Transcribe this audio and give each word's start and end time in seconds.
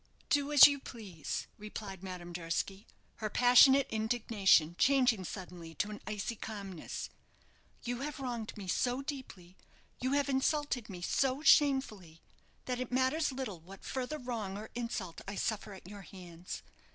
"Do 0.31 0.51
as 0.51 0.65
you 0.65 0.79
please," 0.79 1.45
replied 1.59 2.01
Madame 2.01 2.33
Durski, 2.33 2.87
her 3.17 3.29
passionate 3.29 3.85
indignation 3.91 4.75
changing 4.79 5.25
suddenly 5.25 5.75
to 5.75 5.91
an 5.91 6.01
icy 6.07 6.35
calmness. 6.35 7.11
"You 7.83 7.99
have 7.99 8.19
wronged 8.19 8.57
me 8.57 8.67
so 8.67 9.03
deeply, 9.03 9.55
you 9.99 10.13
have 10.13 10.27
insulted 10.27 10.89
me 10.89 11.03
so 11.03 11.43
shamefully, 11.43 12.23
that 12.65 12.79
it 12.79 12.91
matters 12.91 13.31
little 13.31 13.59
what 13.59 13.85
further 13.85 14.17
wrong 14.17 14.57
or 14.57 14.71
insult 14.73 15.21
I 15.27 15.35
suffer 15.35 15.71
at 15.75 15.85
your 15.87 16.01
hands. 16.01 16.63